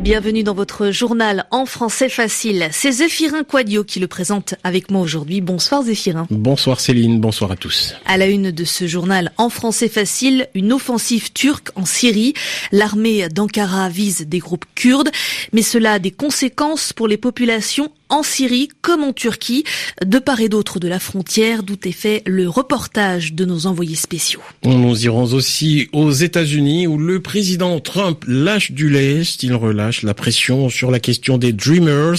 Bienvenue 0.00 0.42
dans 0.42 0.54
votre 0.54 0.90
journal 0.90 1.44
en 1.50 1.66
français 1.66 2.08
facile. 2.08 2.68
C'est 2.72 2.90
Zéphirin 2.90 3.44
Quadio 3.44 3.84
qui 3.84 4.00
le 4.00 4.08
présente 4.08 4.54
avec 4.64 4.90
moi 4.90 5.02
aujourd'hui. 5.02 5.40
Bonsoir 5.42 5.82
Zéphirin. 5.82 6.26
Bonsoir 6.30 6.80
Céline, 6.80 7.20
bonsoir 7.20 7.52
à 7.52 7.56
tous. 7.56 7.94
À 8.06 8.16
la 8.16 8.26
une 8.26 8.50
de 8.50 8.64
ce 8.64 8.86
journal 8.86 9.32
en 9.36 9.50
français 9.50 9.88
facile, 9.88 10.48
une 10.54 10.72
offensive 10.72 11.32
turque 11.32 11.68
en 11.76 11.84
Syrie. 11.84 12.32
L'armée 12.72 13.28
d'Ankara 13.28 13.90
vise 13.90 14.26
des 14.26 14.38
groupes 14.38 14.64
kurdes, 14.74 15.10
mais 15.52 15.62
cela 15.62 15.94
a 15.94 15.98
des 15.98 16.10
conséquences 16.10 16.92
pour 16.94 17.06
les 17.06 17.18
populations 17.18 17.90
en 18.08 18.22
Syrie 18.22 18.68
comme 18.82 19.02
en 19.02 19.14
Turquie, 19.14 19.64
de 20.04 20.18
part 20.18 20.40
et 20.40 20.50
d'autre 20.50 20.78
de 20.78 20.86
la 20.86 20.98
frontière, 20.98 21.62
d'où 21.62 21.76
est 21.84 21.92
fait 21.92 22.22
le 22.26 22.46
reportage 22.46 23.32
de 23.32 23.46
nos 23.46 23.66
envoyés 23.66 23.96
spéciaux. 23.96 24.42
Nous 24.64 25.04
irons 25.06 25.32
aussi 25.32 25.88
aux 25.92 26.10
États-Unis 26.10 26.86
où 26.86 26.98
le 26.98 27.22
président 27.22 27.80
Trump 27.80 28.22
lâche 28.28 28.72
du 28.72 28.90
lest, 28.90 29.42
il 29.42 29.54
relâche 29.54 29.81
la 30.02 30.14
pression 30.14 30.68
sur 30.68 30.90
la 30.90 31.00
question 31.00 31.38
des 31.38 31.52
Dreamers. 31.52 32.16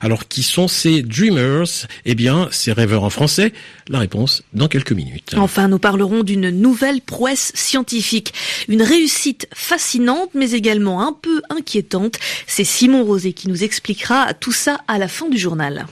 Alors 0.00 0.28
qui 0.28 0.42
sont 0.42 0.68
ces 0.68 1.02
Dreamers? 1.02 1.86
Eh 2.04 2.14
bien, 2.14 2.48
ces 2.50 2.72
rêveurs 2.72 3.04
en 3.04 3.10
français. 3.10 3.52
La 3.88 3.98
réponse 3.98 4.42
dans 4.52 4.68
quelques 4.68 4.92
minutes. 4.92 5.34
Enfin, 5.36 5.68
nous 5.68 5.78
parlerons 5.78 6.22
d'une 6.22 6.50
nouvelle 6.50 7.00
prouesse 7.00 7.52
scientifique, 7.54 8.34
une 8.68 8.82
réussite 8.82 9.48
fascinante 9.54 10.30
mais 10.34 10.52
également 10.52 11.06
un 11.06 11.12
peu 11.12 11.42
inquiétante. 11.50 12.18
C'est 12.46 12.64
Simon 12.64 13.04
Rosé 13.04 13.32
qui 13.32 13.48
nous 13.48 13.64
expliquera 13.64 14.34
tout 14.34 14.52
ça 14.52 14.80
à 14.88 14.98
la 14.98 15.08
fin 15.08 15.28
du 15.28 15.38
journal. 15.38 15.86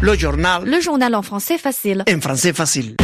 Le 0.00 0.16
journal. 0.16 0.64
Le 0.64 0.80
journal 0.80 1.14
en 1.14 1.22
français 1.22 1.58
facile. 1.58 2.04
En 2.10 2.20
français 2.20 2.52
facile. 2.52 2.96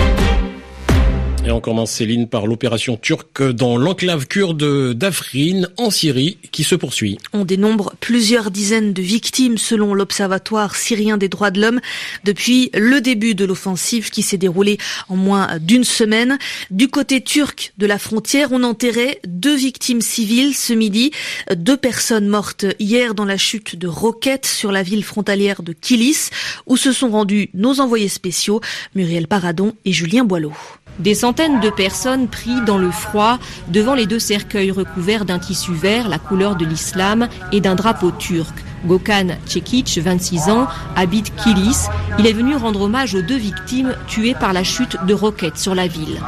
Et 1.47 1.53
on 1.53 1.61
commence 1.61 1.93
Céline 1.93 2.27
par 2.27 2.49
l'opération 2.49 2.97
turque 2.97 3.41
dans 3.41 3.77
l'enclave 3.77 4.27
kurde 4.27 4.95
d'Afrin 4.95 5.63
en 5.77 5.93
Syrie 5.93 6.39
qui 6.51 6.65
se 6.65 6.75
poursuit. 6.75 7.19
On 7.33 7.45
dénombre 7.45 7.95
plusieurs 8.01 8.51
dizaines 8.51 8.93
de 8.93 9.01
victimes 9.01 9.57
selon 9.57 9.95
l'Observatoire 9.95 10.75
syrien 10.75 11.19
des 11.19 11.29
droits 11.29 11.53
de 11.53 11.61
l'homme 11.61 11.81
depuis 12.25 12.71
le 12.75 13.01
début 13.01 13.37
de 13.37 13.45
l'offensive 13.45 14.11
qui 14.11 14.23
s'est 14.23 14.39
déroulée 14.39 14.79
en 15.09 15.15
moins 15.15 15.59
d'une 15.61 15.85
semaine. 15.85 16.37
Du 16.73 16.89
côté 16.89 17.21
turc 17.21 17.73
de 17.79 17.87
la 17.87 18.01
frontière, 18.01 18.49
on 18.51 18.65
enterrait 18.65 19.21
deux 19.25 19.55
victimes 19.55 20.01
civiles 20.01 20.53
ce 20.53 20.73
midi, 20.73 21.13
deux 21.55 21.77
personnes 21.77 22.27
mortes 22.27 22.67
hier 22.81 23.15
dans 23.15 23.25
la 23.25 23.37
chute 23.37 23.77
de 23.77 23.87
roquettes 23.87 24.47
sur 24.47 24.73
la 24.73 24.83
ville 24.83 25.05
frontalière 25.05 25.63
de 25.63 25.73
Kilis 25.73 26.31
où 26.67 26.77
se 26.77 26.91
sont 26.91 27.11
rendus 27.11 27.51
nos 27.55 27.79
envoyés 27.79 28.09
spéciaux 28.09 28.61
Muriel 28.97 29.29
Paradon 29.29 29.75
et 29.85 29.93
Julien 29.93 30.25
Boileau. 30.25 30.53
Des 30.99 31.15
centaines 31.15 31.36
de 31.37 31.69
personnes 31.69 32.29
pris 32.29 32.63
dans 32.65 32.79
le 32.79 32.91
froid 32.91 33.39
devant 33.69 33.95
les 33.95 34.07
deux 34.07 34.19
cercueils 34.19 34.71
recouverts 34.71 35.27
d'un 35.27 35.39
tissu 35.39 35.75
vert, 35.75 36.09
la 36.09 36.19
couleur 36.19 36.57
de 36.57 36.65
l'islam, 36.65 37.29
et 37.53 37.61
d'un 37.61 37.75
drapeau 37.75 38.11
turc. 38.11 38.55
Gökhan 38.89 39.37
Çekic, 39.47 39.99
26 40.03 40.49
ans, 40.49 40.67
habite 40.97 41.35
Kilis. 41.37 41.89
Il 42.19 42.27
est 42.27 42.33
venu 42.33 42.57
rendre 42.57 42.83
hommage 42.83 43.15
aux 43.15 43.21
deux 43.21 43.37
victimes 43.37 43.95
tuées 44.07 44.35
par 44.35 44.55
la 44.55 44.65
chute 44.65 44.97
de 45.07 45.13
roquettes 45.13 45.59
sur 45.59 45.75
la 45.75 45.87
ville. 45.87 46.21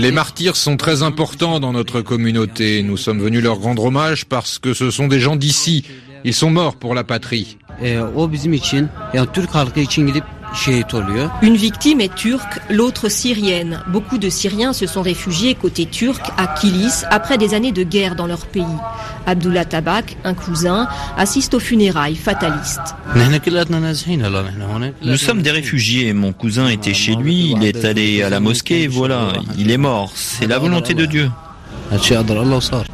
Les 0.00 0.12
martyrs 0.12 0.56
sont 0.56 0.76
très 0.76 1.02
importants 1.02 1.60
dans 1.60 1.72
notre 1.72 2.00
communauté. 2.00 2.82
Nous 2.82 2.96
sommes 2.96 3.20
venus 3.20 3.42
leur 3.42 3.58
rendre 3.58 3.84
hommage 3.84 4.24
parce 4.24 4.58
que 4.58 4.74
ce 4.74 4.90
sont 4.90 5.06
des 5.06 5.20
gens 5.20 5.36
d'ici. 5.36 5.84
Ils 6.24 6.34
sont 6.34 6.50
morts 6.50 6.76
pour 6.76 6.94
la 6.94 7.04
patrie. 7.04 7.58
Une 11.42 11.56
victime 11.56 12.00
est 12.00 12.14
turque, 12.14 12.60
l'autre 12.70 13.08
syrienne. 13.08 13.82
Beaucoup 13.88 14.18
de 14.18 14.28
Syriens 14.28 14.72
se 14.72 14.86
sont 14.86 15.02
réfugiés 15.02 15.54
côté 15.54 15.86
turc 15.86 16.22
à 16.36 16.46
Kilis 16.46 17.04
après 17.10 17.38
des 17.38 17.54
années 17.54 17.72
de 17.72 17.82
guerre 17.82 18.16
dans 18.16 18.26
leur 18.26 18.46
pays. 18.46 18.64
Abdullah 19.26 19.64
Tabak, 19.64 20.16
un 20.24 20.34
cousin, 20.34 20.88
assiste 21.16 21.54
aux 21.54 21.60
funérailles 21.60 22.16
fatalistes. 22.16 22.94
Nous 25.02 25.16
sommes 25.16 25.42
des 25.42 25.50
réfugiés. 25.50 26.12
Mon 26.12 26.32
cousin 26.32 26.68
était 26.68 26.94
chez 26.94 27.14
lui, 27.14 27.54
il 27.56 27.64
est 27.64 27.84
allé 27.84 28.22
à 28.22 28.30
la 28.30 28.40
mosquée 28.40 28.86
voilà, 28.86 29.32
il 29.58 29.70
est 29.70 29.78
mort. 29.78 30.12
C'est 30.14 30.46
la 30.46 30.58
volonté 30.58 30.94
de 30.94 31.06
Dieu. 31.06 31.30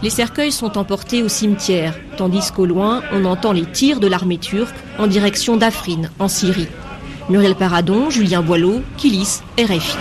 Les 0.02 0.10
cercueils 0.10 0.52
sont 0.52 0.76
emportés 0.76 1.22
au 1.22 1.28
cimetière, 1.28 1.94
tandis 2.16 2.50
qu'au 2.54 2.66
loin, 2.66 3.02
on 3.12 3.24
entend 3.24 3.52
les 3.52 3.64
tirs 3.64 4.00
de 4.00 4.06
l'armée 4.06 4.38
turque 4.38 4.74
en 4.98 5.06
direction 5.06 5.56
d'Afrin, 5.56 6.02
en 6.18 6.28
Syrie. 6.28 6.68
Muriel 7.28 7.54
Paradon, 7.54 8.10
Julien 8.10 8.42
Boileau, 8.42 8.82
Kilis, 8.96 9.40
RFI. 9.58 9.96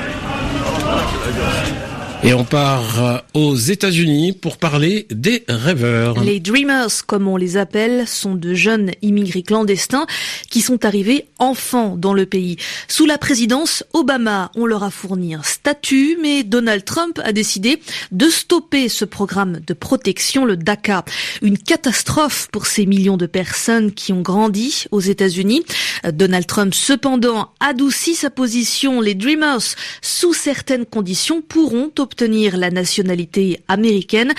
Et 2.23 2.35
on 2.35 2.43
part 2.43 3.23
aux 3.33 3.55
États-Unis 3.55 4.33
pour 4.33 4.57
parler 4.57 5.07
des 5.09 5.43
rêveurs. 5.47 6.23
Les 6.23 6.39
Dreamers, 6.39 7.07
comme 7.07 7.27
on 7.27 7.35
les 7.35 7.57
appelle, 7.57 8.07
sont 8.07 8.35
de 8.35 8.53
jeunes 8.53 8.91
immigrés 9.01 9.41
clandestins 9.41 10.05
qui 10.47 10.61
sont 10.61 10.85
arrivés 10.85 11.25
enfants 11.39 11.95
dans 11.97 12.13
le 12.13 12.27
pays. 12.27 12.57
Sous 12.87 13.07
la 13.07 13.17
présidence 13.17 13.83
Obama, 13.93 14.51
on 14.55 14.67
leur 14.67 14.83
a 14.83 14.91
fourni 14.91 15.33
un 15.33 15.41
statut, 15.41 16.15
mais 16.21 16.43
Donald 16.43 16.85
Trump 16.85 17.19
a 17.23 17.33
décidé 17.33 17.81
de 18.11 18.29
stopper 18.29 18.87
ce 18.87 19.03
programme 19.03 19.59
de 19.65 19.73
protection, 19.73 20.45
le 20.45 20.57
DACA. 20.57 21.03
Une 21.41 21.57
catastrophe 21.57 22.49
pour 22.51 22.67
ces 22.67 22.85
millions 22.85 23.17
de 23.17 23.25
personnes 23.25 23.91
qui 23.91 24.13
ont 24.13 24.21
grandi 24.21 24.85
aux 24.91 24.99
États-Unis. 25.01 25.63
Donald 26.03 26.47
Trump, 26.47 26.73
cependant, 26.73 27.51
adoucit 27.59 28.15
sa 28.15 28.29
position. 28.29 29.01
Les 29.01 29.15
Dreamers, 29.15 29.75
sous 30.01 30.33
certaines 30.33 30.85
conditions, 30.85 31.41
pourront 31.41 31.91
obtenir 31.99 32.57
la 32.57 32.71
nationalité 32.71 33.61
américaine. 33.67 34.33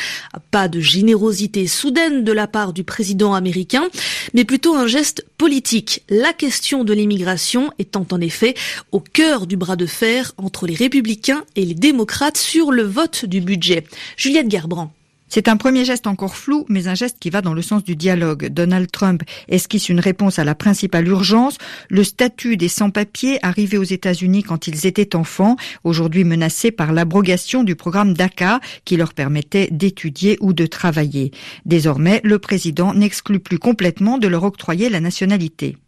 Pas 0.51 0.69
de 0.69 0.81
générosité 0.81 1.67
soudaine 1.67 2.25
de 2.25 2.33
la 2.33 2.47
part 2.47 2.73
du 2.73 2.85
président 2.85 3.35
américain, 3.35 3.89
mais 4.35 4.45
plutôt 4.45 4.75
un 4.75 4.87
geste 4.87 5.25
politique. 5.39 6.03
La 6.09 6.33
question 6.33 6.85
de 6.85 6.93
l'immigration 6.93 7.73
étant 7.79 8.07
en 8.11 8.21
effet 8.21 8.55
au 8.91 9.01
cœur 9.01 9.47
du 9.47 9.57
bras 9.57 9.77
de 9.77 9.87
fer 9.87 10.33
entre 10.37 10.67
les 10.67 10.75
républicains 10.75 11.45
et 11.57 11.65
les 11.65 11.75
démocrates 11.75 12.37
sur 12.37 12.73
le 12.73 12.83
vote 12.83 13.25
du 13.25 13.41
budget. 13.41 13.85
Juliette 14.17 14.51
Gerbrand. 14.51 14.93
C'est 15.35 15.49
un 15.49 15.57
premier 15.57 15.87
geste 15.87 16.07
encore 16.07 16.37
flou, 16.37 16.67
mais 16.69 16.89
un 16.89 16.95
geste 16.95 17.17
qui 17.19 17.31
va 17.31 17.41
dans 17.41 17.55
le 17.55 17.63
sens 17.63 17.85
du 17.85 17.97
dialogue. 17.97 18.49
Donald 18.49 18.91
Trump 18.91 19.23
esquisse 19.49 19.89
une 19.89 19.99
réponse 19.99 20.39
à 20.39 20.45
la 20.45 20.55
principale 20.55 21.09
urgence, 21.09 21.57
le 21.89 22.05
statut 22.05 22.59
des 22.59 22.69
sans-papiers 22.69 23.39
arrivés 23.43 23.79
aux 23.79 23.83
États-Unis 23.83 24.43
quand 24.43 24.67
ils 24.67 24.87
étaient 24.87 25.17
enfants, 25.17 25.57
aujourd'hui 25.85 26.25
menacés 26.25 26.71
par 26.71 26.93
l'abrogation 26.93 27.65
du 27.65 27.77
programme 27.77 28.13
DACA 28.13 28.61
qui 28.85 28.99
leur 28.99 29.15
permettait 29.15 29.71
d'étudier 29.71 30.37
ou 30.43 30.53
de 30.53 30.67
travailler. 30.67 31.31
Désormais, 31.65 32.21
le 32.25 32.39
président 32.39 32.93
n'exclut 32.93 33.41
plus 33.41 33.59
complètement 33.59 34.19
de 34.19 34.29
leur 34.29 34.45
octroyer 34.45 34.91
la 34.91 35.01
nationalité. 35.01 35.79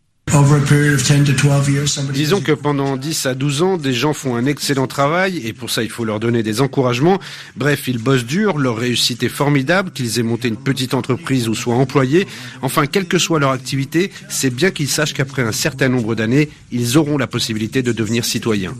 Disons 2.12 2.40
que 2.40 2.52
pendant 2.52 2.96
10 2.96 3.26
à 3.26 3.34
12 3.34 3.62
ans, 3.62 3.76
des 3.76 3.92
gens 3.92 4.12
font 4.12 4.34
un 4.34 4.46
excellent 4.46 4.86
travail 4.86 5.40
et 5.46 5.52
pour 5.52 5.70
ça 5.70 5.82
il 5.82 5.90
faut 5.90 6.04
leur 6.04 6.18
donner 6.18 6.42
des 6.42 6.60
encouragements. 6.60 7.20
Bref, 7.56 7.86
ils 7.86 7.98
bossent 7.98 8.24
dur, 8.24 8.58
leur 8.58 8.76
réussite 8.76 9.22
est 9.22 9.28
formidable, 9.28 9.90
qu'ils 9.92 10.18
aient 10.18 10.24
monté 10.24 10.48
une 10.48 10.56
petite 10.56 10.94
entreprise 10.94 11.48
ou 11.48 11.54
soient 11.54 11.76
employés. 11.76 12.26
Enfin, 12.62 12.86
quelle 12.86 13.06
que 13.06 13.18
soit 13.18 13.38
leur 13.38 13.50
activité, 13.50 14.10
c'est 14.28 14.50
bien 14.50 14.70
qu'ils 14.70 14.88
sachent 14.88 15.14
qu'après 15.14 15.42
un 15.42 15.52
certain 15.52 15.88
nombre 15.88 16.14
d'années, 16.14 16.48
ils 16.72 16.98
auront 16.98 17.16
la 17.16 17.26
possibilité 17.26 17.82
de 17.82 17.92
devenir 17.92 18.24
citoyens. 18.24 18.74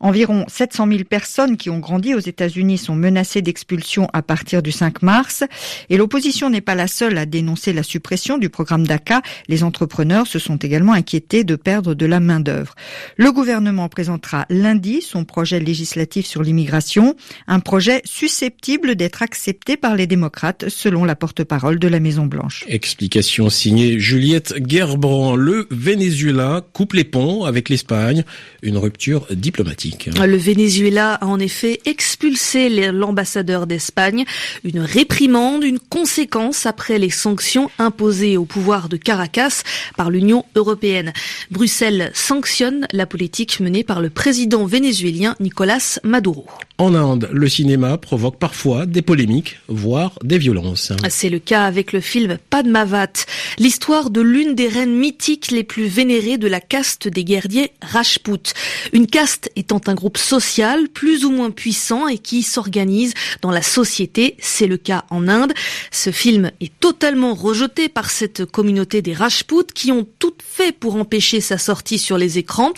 Environ 0.00 0.44
700 0.48 0.88
000 0.88 1.04
personnes 1.04 1.56
qui 1.56 1.70
ont 1.70 1.78
grandi 1.78 2.14
aux 2.14 2.20
États-Unis 2.20 2.78
sont 2.78 2.94
menacées 2.94 3.42
d'expulsion 3.42 4.08
à 4.12 4.22
partir 4.22 4.62
du 4.62 4.72
5 4.72 5.02
mars. 5.02 5.44
Et 5.90 5.96
l'opposition 5.96 6.50
n'est 6.50 6.60
pas 6.60 6.74
la 6.74 6.88
seule 6.88 7.18
à 7.18 7.26
dénoncer 7.26 7.72
la 7.72 7.82
suppression 7.82 8.38
du 8.38 8.48
programme 8.48 8.86
DACA. 8.86 9.22
Les 9.48 9.64
entrepreneurs 9.64 10.26
se 10.26 10.38
sont 10.38 10.56
également 10.56 10.92
inquiétés 10.92 11.44
de 11.44 11.56
perdre 11.56 11.94
de 11.94 12.06
la 12.06 12.20
main-d'œuvre. 12.20 12.74
Le 13.16 13.32
gouvernement 13.32 13.88
présentera 13.88 14.46
lundi 14.50 15.02
son 15.02 15.24
projet 15.24 15.60
législatif 15.60 16.26
sur 16.26 16.42
l'immigration, 16.42 17.16
un 17.46 17.60
projet 17.60 18.02
susceptible 18.04 18.94
d'être 18.94 19.22
accepté 19.22 19.76
par 19.76 19.96
les 19.96 20.06
démocrates, 20.06 20.68
selon 20.68 21.04
la 21.04 21.16
porte-parole 21.16 21.78
de 21.78 21.88
la 21.88 22.00
Maison-Blanche. 22.00 22.64
Explication 22.68 23.50
signée 23.50 23.98
Juliette 23.98 24.54
Gerbrand. 24.66 25.36
Le 25.36 25.66
Venezuela 25.70 26.64
coupe 26.72 26.92
les 26.92 27.04
ponts 27.04 27.44
avec 27.44 27.68
l'Espagne. 27.68 28.24
Une 28.62 28.76
rupture 28.76 29.26
diplomatique. 29.30 29.87
Politique. 29.90 30.10
Le 30.16 30.36
Venezuela 30.36 31.14
a 31.14 31.26
en 31.26 31.38
effet 31.38 31.80
expulsé 31.84 32.68
l'ambassadeur 32.92 33.66
d'Espagne, 33.66 34.24
une 34.64 34.80
réprimande, 34.80 35.64
une 35.64 35.78
conséquence 35.78 36.66
après 36.66 36.98
les 36.98 37.10
sanctions 37.10 37.70
imposées 37.78 38.36
au 38.36 38.44
pouvoir 38.44 38.88
de 38.88 38.96
Caracas 38.96 39.62
par 39.96 40.10
l'Union 40.10 40.44
européenne. 40.54 41.12
Bruxelles 41.50 42.10
sanctionne 42.14 42.86
la 42.92 43.06
politique 43.06 43.60
menée 43.60 43.84
par 43.84 44.00
le 44.00 44.10
président 44.10 44.64
vénézuélien 44.64 45.34
Nicolas 45.40 45.98
Maduro. 46.04 46.46
En 46.80 46.94
Inde, 46.94 47.28
le 47.32 47.48
cinéma 47.48 47.98
provoque 47.98 48.38
parfois 48.38 48.86
des 48.86 49.02
polémiques, 49.02 49.58
voire 49.66 50.16
des 50.22 50.38
violences. 50.38 50.92
C'est 51.08 51.28
le 51.28 51.40
cas 51.40 51.64
avec 51.64 51.92
le 51.92 52.00
film 52.00 52.38
Padmavat, 52.50 53.26
l'histoire 53.58 54.10
de 54.10 54.20
l'une 54.20 54.54
des 54.54 54.68
reines 54.68 54.94
mythiques 54.94 55.50
les 55.50 55.64
plus 55.64 55.86
vénérées 55.86 56.38
de 56.38 56.46
la 56.46 56.60
caste 56.60 57.08
des 57.08 57.24
guerriers 57.24 57.72
Rajput. 57.82 58.52
Une 58.92 59.08
caste 59.08 59.50
étant 59.56 59.77
un 59.86 59.94
groupe 59.94 60.18
social 60.18 60.88
plus 60.88 61.24
ou 61.24 61.30
moins 61.30 61.50
puissant 61.50 62.08
et 62.08 62.18
qui 62.18 62.42
s'organise 62.42 63.14
dans 63.42 63.50
la 63.50 63.62
société. 63.62 64.36
C'est 64.40 64.66
le 64.66 64.76
cas 64.76 65.04
en 65.10 65.28
Inde. 65.28 65.52
Ce 65.90 66.10
film 66.10 66.50
est 66.60 66.72
totalement 66.80 67.34
rejeté 67.34 67.88
par 67.88 68.10
cette 68.10 68.44
communauté 68.44 69.02
des 69.02 69.14
Rajputs 69.14 69.72
qui 69.74 69.92
ont 69.92 70.06
tout 70.18 70.34
fait 70.42 70.72
pour 70.72 70.96
empêcher 70.96 71.40
sa 71.40 71.58
sortie 71.58 71.98
sur 71.98 72.18
les 72.18 72.38
écrans. 72.38 72.72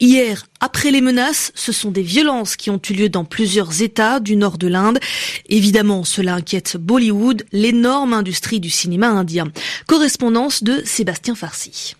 Hier, 0.00 0.46
après 0.60 0.90
les 0.90 1.00
menaces, 1.00 1.52
ce 1.54 1.72
sont 1.72 1.90
des 1.90 2.02
violences 2.02 2.56
qui 2.56 2.70
ont 2.70 2.80
eu 2.88 2.94
lieu 2.94 3.08
dans 3.08 3.24
plusieurs 3.24 3.82
États 3.82 4.20
du 4.20 4.36
nord 4.36 4.58
de 4.58 4.68
l'Inde. 4.68 4.98
Évidemment, 5.48 6.04
cela 6.04 6.34
inquiète 6.34 6.76
Bollywood, 6.76 7.44
l'énorme 7.52 8.14
industrie 8.14 8.60
du 8.60 8.70
cinéma 8.70 9.08
indien. 9.08 9.50
Correspondance 9.86 10.62
de 10.62 10.82
Sébastien 10.84 11.34
Farsi. 11.34 11.96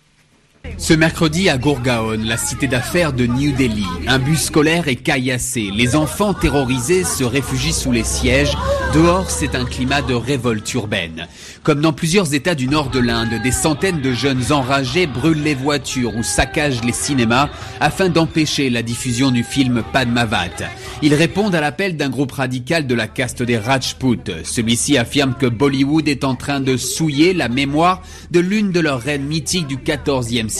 Ce 0.79 0.93
mercredi 0.93 1.49
à 1.49 1.57
Gurgaon, 1.57 2.19
la 2.25 2.37
cité 2.37 2.67
d'affaires 2.67 3.13
de 3.13 3.27
New 3.27 3.53
Delhi, 3.53 3.87
un 4.07 4.19
bus 4.19 4.45
scolaire 4.45 4.89
est 4.89 4.97
caillassé. 4.97 5.71
Les 5.73 5.95
enfants 5.95 6.35
terrorisés 6.35 7.05
se 7.05 7.23
réfugient 7.23 7.73
sous 7.73 7.93
les 7.93 8.05
sièges. 8.05 8.57
Dehors, 8.93 9.31
c'est 9.31 9.55
un 9.55 9.65
climat 9.65 10.03
de 10.03 10.15
révolte 10.15 10.73
urbaine. 10.75 11.27
Comme 11.63 11.81
dans 11.81 11.93
plusieurs 11.93 12.35
États 12.35 12.55
du 12.55 12.69
nord 12.69 12.91
de 12.91 12.99
l'Inde, 12.99 13.41
des 13.43 13.51
centaines 13.51 14.01
de 14.01 14.13
jeunes 14.13 14.53
enragés 14.53 15.07
brûlent 15.07 15.43
les 15.43 15.55
voitures 15.55 16.17
ou 16.17 16.23
saccagent 16.23 16.83
les 16.83 16.93
cinémas 16.93 17.49
afin 17.81 18.09
d'empêcher 18.09 18.69
la 18.69 18.83
diffusion 18.83 19.31
du 19.31 19.45
film 19.45 19.83
Padmavat. 19.93 20.69
Ils 21.03 21.15
répondent 21.15 21.55
à 21.55 21.61
l'appel 21.61 21.97
d'un 21.97 22.11
groupe 22.11 22.33
radical 22.33 22.87
de 22.87 22.95
la 22.95 23.07
caste 23.07 23.43
des 23.43 23.59
Rajput. 23.59 24.31
Celui-ci 24.45 24.99
affirme 24.99 25.35
que 25.39 25.47
Bollywood 25.47 26.09
est 26.09 26.25
en 26.25 26.35
train 26.35 26.61
de 26.61 26.77
souiller 26.77 27.33
la 27.33 27.49
mémoire 27.49 28.03
de 28.31 28.41
l'une 28.41 28.71
de 28.71 28.81
leurs 28.81 29.01
reines 29.01 29.25
mythiques 29.25 29.67
du 29.67 29.77
XIVe 29.77 30.49
siècle. 30.49 30.54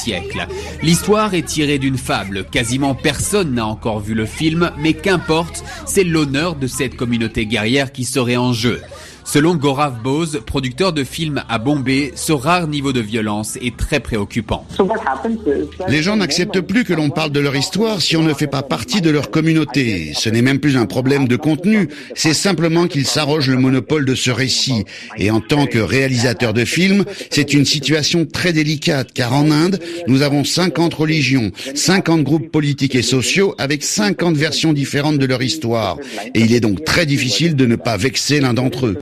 L'histoire 0.83 1.35
est 1.35 1.47
tirée 1.47 1.79
d'une 1.79 1.99
fable. 1.99 2.45
Quasiment 2.45 2.95
personne 2.95 3.55
n'a 3.55 3.67
encore 3.67 4.01
vu 4.01 4.15
le 4.15 4.27
film, 4.27 4.71
mais 4.79 4.95
qu'importe, 4.95 5.65
c'est 5.87 6.05
l'honneur 6.05 6.57
de 6.57 6.67
cette 6.67 6.97
communauté 6.97 7.47
guerrière 7.47 7.93
qui 7.93 8.05
serait 8.05 8.37
en 8.37 8.53
jeu. 8.53 8.81
Selon 9.25 9.55
Gaurav 9.57 10.03
Bose, 10.03 10.43
producteur 10.47 10.93
de 10.93 11.03
films 11.03 11.43
à 11.49 11.59
Bombay, 11.59 12.13
ce 12.15 12.33
rare 12.33 12.69
niveau 12.69 12.93
de 12.93 13.01
violence 13.01 13.57
est 13.57 13.77
très 13.77 13.99
préoccupant. 13.99 14.67
Les 15.89 16.03
gens 16.03 16.17
n'acceptent 16.17 16.61
plus 16.61 16.85
que 16.85 16.93
l'on 16.93 17.11
parle 17.11 17.33
de 17.33 17.41
leur 17.41 17.57
histoire 17.57 18.01
si 18.01 18.17
on 18.17 18.23
ne 18.23 18.35
fait 18.35 18.47
pas 18.47 18.63
partie 18.63 19.01
de 19.01 19.11
leur 19.11 19.31
communauté. 19.31 20.13
Ce 20.15 20.29
n'est 20.29 20.43
même 20.43 20.61
plus 20.61 20.77
un 20.77 20.87
problème 20.87 21.27
de 21.27 21.37
contenu, 21.37 21.89
c'est 22.15 22.35
simplement 22.35 22.87
qu'ils 22.87 23.07
s'arrogent 23.07 23.51
le 23.51 23.57
monopole 23.57 24.05
de 24.05 24.15
ce 24.15 24.31
récit. 24.31 24.85
Et 25.17 25.31
en 25.31 25.41
tant 25.41 25.67
que 25.67 25.79
réalisateur 25.79 26.53
de 26.53 26.65
films, 26.65 27.05
c'est 27.31 27.55
une 27.55 27.65
situation 27.65 28.27
très 28.27 28.53
délicate, 28.53 29.13
car 29.15 29.33
en 29.33 29.51
Inde, 29.51 29.81
nous 30.07 30.23
avons 30.23 30.45
50 30.45 30.93
religions, 30.95 31.51
50 31.75 32.23
groupes 32.23 32.51
politiques 32.51 32.95
et 32.95 33.03
sociaux 33.03 33.55
avec 33.59 33.83
50 33.83 34.37
versions 34.37 34.73
différentes 34.73 35.19
de 35.19 35.27
leur 35.27 35.43
histoire. 35.43 35.99
Et 36.35 36.41
il 36.41 36.55
est 36.55 36.61
donc 36.61 36.85
très 36.85 37.07
difficile 37.07 37.57
de 37.57 37.67
ne 37.67 37.77
pas 37.77 37.97
vexer 37.97 38.41
l'un 38.41 38.55
d'entre 38.55 38.87
eux. 38.87 38.99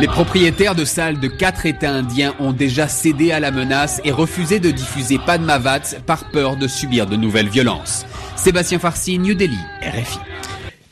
Les 0.00 0.06
propriétaires 0.06 0.74
de 0.74 0.84
salles 0.84 1.20
de 1.20 1.28
quatre 1.28 1.66
États 1.66 1.92
indiens 1.92 2.34
ont 2.40 2.52
déjà 2.52 2.88
cédé 2.88 3.32
à 3.32 3.40
la 3.40 3.50
menace 3.50 4.00
et 4.04 4.10
refusé 4.10 4.58
de 4.58 4.70
diffuser 4.70 5.18
Padmavat 5.24 5.96
par 6.06 6.30
peur 6.30 6.56
de 6.56 6.66
subir 6.66 7.06
de 7.06 7.16
nouvelles 7.16 7.48
violences. 7.48 8.06
Sébastien 8.36 8.78
Farsi, 8.78 9.18
New 9.18 9.34
Delhi, 9.34 9.60
RFI. 9.82 10.31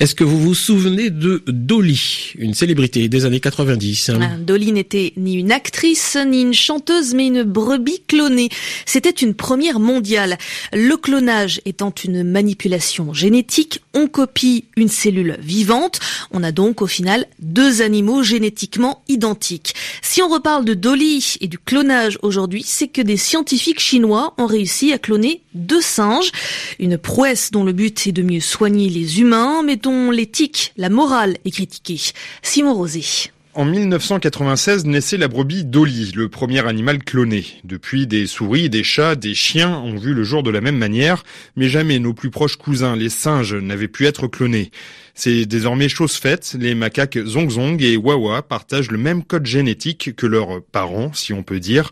Est-ce 0.01 0.15
que 0.15 0.25
vous 0.25 0.41
vous 0.41 0.55
souvenez 0.55 1.11
de 1.11 1.43
Dolly, 1.47 2.33
une 2.39 2.55
célébrité 2.55 3.11
des 3.11 3.27
années 3.27 3.39
90 3.39 4.13
ah, 4.19 4.37
Dolly 4.39 4.73
n'était 4.73 5.13
ni 5.19 5.35
une 5.35 5.53
actrice, 5.53 6.17
ni 6.27 6.41
une 6.41 6.55
chanteuse, 6.55 7.13
mais 7.13 7.27
une 7.27 7.43
brebis 7.43 8.01
clonée. 8.09 8.49
C'était 8.87 9.11
une 9.11 9.35
première 9.35 9.79
mondiale. 9.79 10.39
Le 10.73 10.97
clonage 10.97 11.61
étant 11.67 11.93
une 12.03 12.25
manipulation 12.25 13.13
génétique, 13.13 13.83
on 13.93 14.07
copie 14.07 14.65
une 14.79 14.89
cellule 14.89 15.37
vivante. 15.39 16.01
On 16.31 16.43
a 16.43 16.51
donc 16.51 16.81
au 16.81 16.87
final 16.87 17.27
deux 17.39 17.83
animaux 17.83 18.23
génétiquement 18.23 19.03
identiques. 19.07 19.75
Si 20.01 20.23
on 20.23 20.29
reparle 20.29 20.65
de 20.65 20.73
Dolly 20.73 21.37
et 21.43 21.47
du 21.47 21.59
clonage 21.59 22.19
aujourd'hui, 22.23 22.63
c'est 22.67 22.89
que 22.89 23.03
des 23.03 23.19
scientifiques 23.19 23.81
chinois 23.81 24.33
ont 24.39 24.47
réussi 24.47 24.95
à 24.95 24.99
cloner 24.99 25.43
deux 25.55 25.81
singes. 25.81 26.31
Une 26.79 26.99
prouesse 26.99 27.51
dont 27.51 27.65
le 27.65 27.73
but 27.73 28.07
est 28.07 28.13
de 28.13 28.23
mieux 28.23 28.41
soigner 28.41 28.89
les 28.89 29.21
humains, 29.21 29.63
mais 29.63 29.79
l'éthique, 30.13 30.73
la 30.77 30.89
morale 30.89 31.37
est 31.45 31.51
critiquée. 31.51 32.01
Simon 32.43 32.75
Rosé. 32.75 33.31
En 33.53 33.65
1996 33.65 34.85
naissait 34.85 35.17
la 35.17 35.27
brebis 35.27 35.65
Dolly, 35.65 36.13
le 36.15 36.29
premier 36.29 36.65
animal 36.65 37.03
cloné. 37.03 37.45
Depuis, 37.65 38.07
des 38.07 38.29
souris, 38.29 38.71
des 38.71 38.85
chats, 38.85 39.17
des 39.17 39.35
chiens 39.35 39.77
ont 39.77 39.97
vu 39.97 40.15
le 40.15 40.23
jour 40.23 40.45
de 40.45 40.51
la 40.51 40.61
même 40.61 40.79
manière, 40.79 41.25
mais 41.57 41.69
jamais 41.69 41.99
nos 41.99 42.15
plus 42.15 42.31
proches 42.31 42.55
cousins, 42.55 42.95
les 42.95 43.09
singes, 43.09 43.55
n'avaient 43.55 43.89
pu 43.89 44.07
être 44.07 44.29
clonés. 44.29 44.71
C'est 45.15 45.47
désormais 45.47 45.89
chose 45.89 46.15
faite, 46.15 46.55
les 46.61 46.77
macaques 46.77 47.19
Zongzong 47.19 47.83
et 47.83 47.97
Wawa 47.97 48.43
partagent 48.43 48.93
le 48.93 48.99
même 48.99 49.25
code 49.25 49.47
génétique 49.47 50.15
que 50.15 50.27
leurs 50.27 50.63
parents, 50.63 51.13
si 51.13 51.33
on 51.33 51.43
peut 51.43 51.59
dire. 51.59 51.91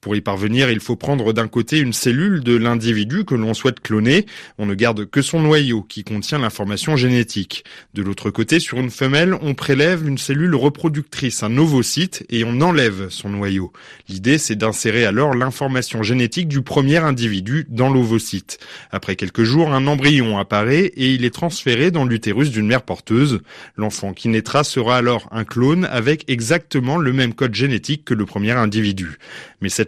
Pour 0.00 0.16
y 0.16 0.22
parvenir, 0.22 0.70
il 0.70 0.80
faut 0.80 0.96
prendre 0.96 1.34
d'un 1.34 1.46
côté 1.46 1.78
une 1.78 1.92
cellule 1.92 2.40
de 2.40 2.56
l'individu 2.56 3.26
que 3.26 3.34
l'on 3.34 3.52
souhaite 3.52 3.80
cloner. 3.80 4.24
On 4.56 4.64
ne 4.64 4.72
garde 4.72 5.04
que 5.04 5.20
son 5.20 5.40
noyau 5.40 5.82
qui 5.82 6.04
contient 6.04 6.38
l'information 6.38 6.96
génétique. 6.96 7.64
De 7.92 8.02
l'autre 8.02 8.30
côté, 8.30 8.60
sur 8.60 8.78
une 8.78 8.90
femelle, 8.90 9.36
on 9.42 9.52
prélève 9.52 10.08
une 10.08 10.16
cellule 10.16 10.54
reproductrice, 10.54 11.42
un 11.42 11.54
ovocyte, 11.58 12.24
et 12.30 12.44
on 12.44 12.62
enlève 12.62 13.10
son 13.10 13.28
noyau. 13.28 13.74
L'idée, 14.08 14.38
c'est 14.38 14.56
d'insérer 14.56 15.04
alors 15.04 15.34
l'information 15.34 16.02
génétique 16.02 16.48
du 16.48 16.62
premier 16.62 16.96
individu 16.96 17.66
dans 17.68 17.90
l'ovocyte. 17.90 18.58
Après 18.90 19.16
quelques 19.16 19.44
jours, 19.44 19.70
un 19.70 19.86
embryon 19.86 20.38
apparaît 20.38 20.86
et 20.96 21.12
il 21.12 21.26
est 21.26 21.34
transféré 21.34 21.90
dans 21.90 22.06
l'utérus 22.06 22.50
d'une 22.50 22.68
mère 22.68 22.82
porteuse. 22.82 23.40
L'enfant 23.76 24.14
qui 24.14 24.28
naîtra 24.28 24.64
sera 24.64 24.96
alors 24.96 25.28
un 25.30 25.44
clone 25.44 25.84
avec 25.84 26.24
exactement 26.30 26.96
le 26.96 27.12
même 27.12 27.34
code 27.34 27.54
génétique 27.54 28.06
que 28.06 28.14
le 28.14 28.24
premier 28.24 28.52
individu. 28.52 29.18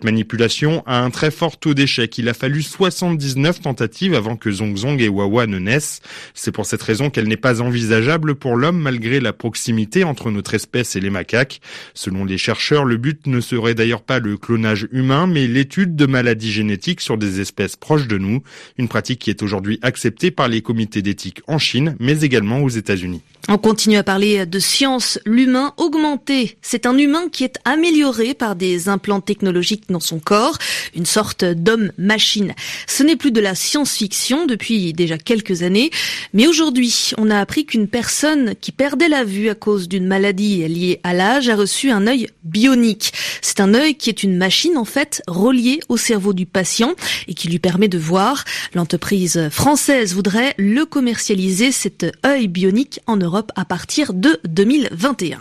Manipulation 0.04 0.82
a 0.87 1.00
un 1.00 1.10
très 1.10 1.31
fort 1.31 1.58
taux 1.58 1.75
d'échec. 1.75 2.16
Il 2.19 2.28
a 2.28 2.34
fallu 2.34 2.62
79 2.62 3.60
tentatives 3.60 4.14
avant 4.14 4.37
que 4.37 4.50
Zongzong 4.50 5.00
et 5.00 5.08
Wawa 5.08 5.46
ne 5.46 5.58
naissent. 5.58 6.00
C'est 6.34 6.52
pour 6.52 6.66
cette 6.66 6.82
raison 6.82 7.11
qu'elle 7.11 7.28
n'est 7.28 7.37
pas 7.37 7.61
envisageable 7.61 8.35
pour 8.35 8.56
l'homme 8.56 8.78
malgré 8.78 9.21
la 9.21 9.32
proximité 9.32 10.04
entre 10.04 10.30
notre 10.30 10.54
espèce 10.54 10.97
et 10.97 11.00
les 11.00 11.11
macaques. 11.11 11.61
Selon 11.94 12.25
les 12.25 12.38
chercheurs, 12.38 12.85
le 12.85 12.97
but 12.97 13.26
ne 13.26 13.40
serait 13.40 13.75
d'ailleurs 13.75 14.02
pas 14.02 14.18
le 14.18 14.37
clonage 14.37 14.88
humain, 14.92 15.26
mais 15.26 15.47
l'étude 15.47 15.97
de 15.97 16.06
maladies 16.06 16.52
génétiques 16.52 17.00
sur 17.00 17.18
des 17.18 17.40
espèces 17.40 17.76
proches 17.76 18.09
de 18.09 18.18
nous, 18.18 18.42
une 18.78 18.88
pratique 18.88 19.21
qui 19.21 19.30
est 19.30 19.42
aujourd'hui 19.42 19.78
acceptée 19.82 20.30
par 20.30 20.49
les 20.49 20.62
comités 20.62 21.02
d'éthique 21.02 21.42
en 21.47 21.59
Chine, 21.59 21.97
mais 21.99 22.21
également 22.21 22.61
aux 22.61 22.68
États-Unis. 22.68 23.23
On 23.49 23.59
continue 23.59 23.97
à 23.97 24.04
parler 24.04 24.47
de 24.47 24.59
science. 24.61 25.18
L'humain 25.26 25.75
augmenté, 25.76 26.56
c'est 26.62 26.87
un 26.87 26.97
humain 26.97 27.28
qui 27.30 27.42
est 27.42 27.59
amélioré 27.64 28.35
par 28.35 28.54
des 28.54 28.88
implants 28.88 29.21
technologiques 29.21 29.90
dans 29.92 30.00
son 30.00 30.18
corps, 30.18 30.58
une 30.96 31.06
sorte 31.06 31.44
d'homme-machine. 31.44 32.54
Ce 32.87 33.02
n'est 33.02 33.16
plus 33.16 33.30
de 33.30 33.40
la 33.40 33.54
science-fiction 33.54 34.46
depuis 34.46 34.92
déjà 34.92 35.18
quelques 35.18 35.62
années, 35.62 35.90
mais 36.32 36.46
aujourd'hui, 36.46 37.11
on 37.18 37.30
a 37.30 37.38
appris 37.38 37.64
qu'une 37.64 37.88
personne 37.88 38.54
qui 38.61 38.72
perdait 38.72 39.08
la 39.08 39.25
vue 39.25 39.49
à 39.49 39.54
cause 39.54 39.88
d'une 39.88 40.06
maladie 40.06 40.66
liée 40.66 41.00
à 41.04 41.14
l'âge 41.14 41.49
a 41.49 41.56
reçu 41.56 41.90
un 41.90 42.06
œil 42.06 42.28
bionique. 42.44 43.12
C'est 43.40 43.61
un 43.61 43.75
œil 43.75 43.94
qui 43.94 44.11
est 44.11 44.22
une 44.22 44.37
machine 44.37 44.76
en 44.76 44.84
fait 44.84 45.22
reliée 45.26 45.80
au 45.88 45.96
cerveau 45.96 46.32
du 46.32 46.46
patient 46.46 46.94
et 47.28 47.34
qui 47.34 47.49
lui 47.49 47.58
permet 47.58 47.88
de 47.88 47.99
voir. 47.99 48.44
L'entreprise 48.75 49.49
française 49.50 50.14
voudrait 50.14 50.54
le 50.58 50.84
commercialiser, 50.84 51.72
cet 51.72 52.06
œil 52.25 52.49
bionique 52.49 53.00
en 53.06 53.16
Europe 53.16 53.52
à 53.56 53.64
partir 53.64 54.12
de 54.14 54.40
2021. 54.44 55.38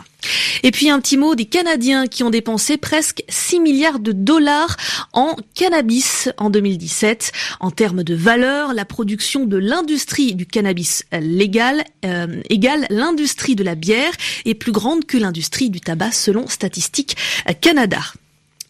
Et 0.64 0.72
puis 0.72 0.90
un 0.90 1.00
petit 1.00 1.18
mot 1.18 1.36
des 1.36 1.46
Canadiens 1.46 2.08
qui 2.08 2.24
ont 2.24 2.30
dépensé 2.30 2.78
presque 2.78 3.24
6 3.30 3.60
milliards 3.60 4.00
de 4.00 4.12
dollars 4.12 4.78
en 5.14 5.36
cannabis 5.56 6.30
en 6.38 6.50
2017. 6.50 7.32
En 7.60 7.72
termes 7.72 8.04
de 8.04 8.16
valeur, 8.16 8.74
la 8.74 8.86
production 8.86 9.46
de 9.46 9.58
l'industrie 9.58 10.36
du 10.36 10.46
cannabis 10.46 11.04
légal 11.12 11.84
euh, 12.06 12.42
égale 12.50 12.86
l'industrie 12.90 13.56
de 13.56 13.64
la 13.64 13.76
bière 13.76 14.14
et 14.46 14.56
plus 14.56 14.72
grande 14.72 15.06
que 15.06 15.18
l'industrie 15.18 15.70
du 15.70 15.82
tabac 15.82 16.12
selon 16.12 16.48
Statistique 16.48 17.18
Canada. 17.62 18.02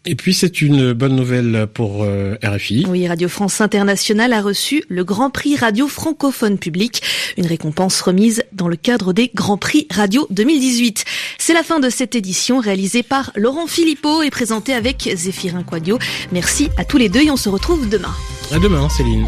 Et 0.05 0.15
puis 0.15 0.33
c'est 0.33 0.61
une 0.61 0.93
bonne 0.93 1.15
nouvelle 1.15 1.67
pour 1.71 2.03
euh, 2.03 2.35
RFI. 2.43 2.85
Oui, 2.89 3.07
Radio 3.07 3.29
France 3.29 3.61
Internationale 3.61 4.33
a 4.33 4.41
reçu 4.41 4.83
le 4.89 5.03
Grand 5.03 5.29
Prix 5.29 5.55
Radio 5.55 5.87
francophone 5.87 6.57
public, 6.57 7.03
une 7.37 7.45
récompense 7.45 8.01
remise 8.01 8.43
dans 8.51 8.67
le 8.67 8.75
cadre 8.75 9.13
des 9.13 9.29
Grands 9.35 9.57
Prix 9.57 9.85
Radio 9.91 10.25
2018. 10.31 11.05
C'est 11.37 11.53
la 11.53 11.61
fin 11.61 11.79
de 11.79 11.89
cette 11.91 12.15
édition 12.15 12.59
réalisée 12.59 13.03
par 13.03 13.31
Laurent 13.35 13.67
Philippot 13.67 14.23
et 14.23 14.31
présentée 14.31 14.73
avec 14.73 15.07
Zéphirin 15.13 15.61
Quadio. 15.61 15.99
Merci 16.31 16.69
à 16.77 16.85
tous 16.85 16.97
les 16.97 17.09
deux 17.09 17.21
et 17.21 17.29
on 17.29 17.37
se 17.37 17.49
retrouve 17.49 17.87
demain. 17.87 18.13
À 18.51 18.57
demain 18.57 18.89
Céline. 18.89 19.27